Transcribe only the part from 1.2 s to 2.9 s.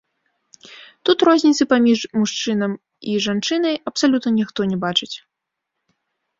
розніцы паміж мужчынам